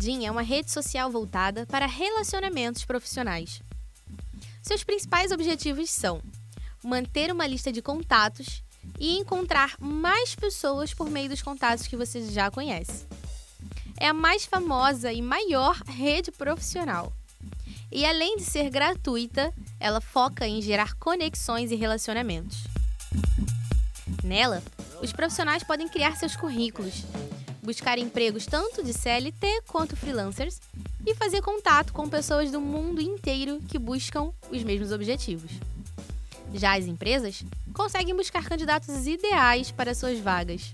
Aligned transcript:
LinkedIn 0.00 0.24
é 0.24 0.30
uma 0.30 0.40
rede 0.40 0.70
social 0.70 1.10
voltada 1.10 1.66
para 1.66 1.84
relacionamentos 1.84 2.86
profissionais. 2.86 3.60
Seus 4.62 4.82
principais 4.82 5.30
objetivos 5.30 5.90
são 5.90 6.22
manter 6.82 7.30
uma 7.30 7.46
lista 7.46 7.70
de 7.70 7.82
contatos 7.82 8.62
e 8.98 9.18
encontrar 9.18 9.76
mais 9.78 10.34
pessoas 10.34 10.94
por 10.94 11.10
meio 11.10 11.28
dos 11.28 11.42
contatos 11.42 11.86
que 11.86 11.96
você 11.96 12.22
já 12.30 12.50
conhece. 12.50 13.06
É 13.98 14.08
a 14.08 14.14
mais 14.14 14.46
famosa 14.46 15.12
e 15.12 15.20
maior 15.20 15.76
rede 15.86 16.30
profissional. 16.32 17.12
E 17.92 18.06
além 18.06 18.36
de 18.36 18.44
ser 18.44 18.70
gratuita, 18.70 19.52
ela 19.78 20.00
foca 20.00 20.46
em 20.46 20.62
gerar 20.62 20.94
conexões 20.94 21.70
e 21.70 21.74
relacionamentos. 21.74 22.64
Nela, 24.24 24.62
os 25.02 25.12
profissionais 25.12 25.62
podem 25.62 25.88
criar 25.88 26.16
seus 26.16 26.36
currículos, 26.36 27.04
buscar 27.62 27.98
empregos 27.98 28.46
tanto 28.46 28.82
de 28.82 28.92
CLT 28.92 29.62
quanto 29.66 29.96
freelancers 29.96 30.60
e 31.06 31.14
fazer 31.14 31.42
contato 31.42 31.92
com 31.92 32.08
pessoas 32.08 32.50
do 32.50 32.60
mundo 32.60 33.00
inteiro 33.00 33.60
que 33.68 33.78
buscam 33.78 34.32
os 34.50 34.62
mesmos 34.62 34.92
objetivos. 34.92 35.50
Já 36.54 36.76
as 36.76 36.86
empresas 36.86 37.44
conseguem 37.72 38.14
buscar 38.14 38.44
candidatos 38.44 39.06
ideais 39.06 39.70
para 39.70 39.94
suas 39.94 40.18
vagas 40.18 40.72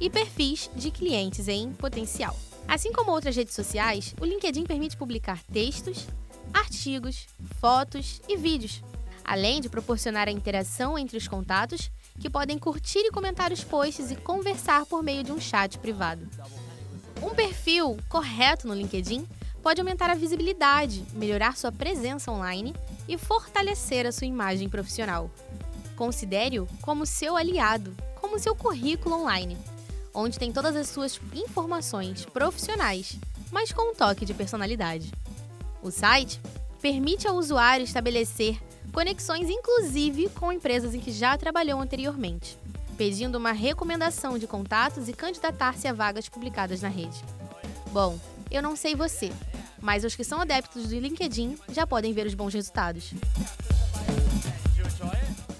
e 0.00 0.10
perfis 0.10 0.70
de 0.74 0.90
clientes 0.90 1.48
em 1.48 1.72
potencial. 1.72 2.36
Assim 2.66 2.92
como 2.92 3.12
outras 3.12 3.36
redes 3.36 3.54
sociais, 3.54 4.14
o 4.20 4.24
LinkedIn 4.24 4.64
permite 4.64 4.96
publicar 4.96 5.40
textos, 5.52 6.06
artigos, 6.52 7.26
fotos 7.60 8.20
e 8.28 8.36
vídeos, 8.36 8.82
além 9.26 9.60
de 9.60 9.68
proporcionar 9.68 10.28
a 10.28 10.32
interação 10.32 10.96
entre 10.96 11.16
os 11.16 11.26
contatos 11.26 11.90
que 12.20 12.30
podem 12.30 12.58
curtir 12.58 13.00
e 13.00 13.10
comentar 13.10 13.50
os 13.50 13.64
posts 13.64 14.12
e 14.12 14.16
conversar 14.16 14.86
por 14.86 15.02
meio 15.02 15.24
de 15.24 15.32
um 15.32 15.40
chat 15.40 15.76
privado. 15.78 16.26
Um 17.20 17.34
perfil 17.34 17.96
correto 18.08 18.68
no 18.68 18.74
LinkedIn 18.74 19.26
pode 19.62 19.80
aumentar 19.80 20.08
a 20.10 20.14
visibilidade, 20.14 21.04
melhorar 21.12 21.56
sua 21.56 21.72
presença 21.72 22.30
online 22.30 22.72
e 23.08 23.18
fortalecer 23.18 24.06
a 24.06 24.12
sua 24.12 24.28
imagem 24.28 24.68
profissional. 24.68 25.28
Considere-o 25.96 26.68
como 26.80 27.04
seu 27.04 27.36
aliado, 27.36 27.96
como 28.20 28.38
seu 28.38 28.54
currículo 28.54 29.16
online, 29.16 29.58
onde 30.14 30.38
tem 30.38 30.52
todas 30.52 30.76
as 30.76 30.88
suas 30.88 31.20
informações 31.34 32.24
profissionais, 32.26 33.18
mas 33.50 33.72
com 33.72 33.90
um 33.90 33.94
toque 33.94 34.24
de 34.24 34.34
personalidade. 34.34 35.12
O 35.82 35.90
site 35.90 36.40
permite 36.80 37.26
ao 37.26 37.36
usuário 37.36 37.84
estabelecer 37.84 38.60
conexões 38.92 39.48
inclusive 39.48 40.28
com 40.30 40.52
empresas 40.52 40.94
em 40.94 41.00
que 41.00 41.12
já 41.12 41.36
trabalhou 41.36 41.80
anteriormente, 41.80 42.58
pedindo 42.96 43.36
uma 43.38 43.52
recomendação 43.52 44.38
de 44.38 44.46
contatos 44.46 45.08
e 45.08 45.12
candidatar-se 45.12 45.86
a 45.86 45.92
vagas 45.92 46.28
publicadas 46.28 46.82
na 46.82 46.88
rede. 46.88 47.22
Bom, 47.92 48.18
eu 48.50 48.62
não 48.62 48.76
sei 48.76 48.94
você, 48.94 49.32
mas 49.80 50.04
os 50.04 50.14
que 50.14 50.24
são 50.24 50.40
adeptos 50.40 50.88
do 50.88 50.98
LinkedIn 50.98 51.58
já 51.72 51.86
podem 51.86 52.12
ver 52.12 52.26
os 52.26 52.34
bons 52.34 52.54
resultados. 52.54 53.12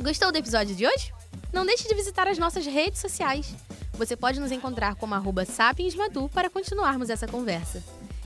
Gostou 0.01 0.31
do 0.31 0.39
episódio 0.39 0.75
de 0.75 0.87
hoje? 0.87 1.13
Não 1.53 1.67
deixe 1.67 1.89
de 1.89 1.95
visitar 1.95 2.29
as 2.29 2.39
nossas 2.39 2.67
redes 2.67 3.01
sociais. 3.01 3.55
Você 3.95 4.15
pode 4.15 4.39
nos 4.39 4.53
encontrar 4.53 4.95
como 4.95 5.15
arroba 5.15 5.45
sapiensmadu 5.45 6.29
para 6.29 6.51
continuarmos 6.51 7.09
essa 7.09 7.27
conversa. 7.27 7.83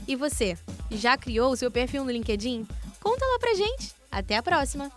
E 0.07 0.17
você, 0.17 0.59
já 0.91 1.17
criou 1.17 1.53
o 1.53 1.57
seu 1.57 1.71
perfil 1.71 2.05
no 2.05 2.11
LinkedIn? 2.11 2.67
Conta 3.01 3.25
lá 3.25 3.39
pra 3.39 3.55
gente! 3.55 3.95
Até 4.11 4.37
a 4.37 4.43
próxima! 4.43 4.93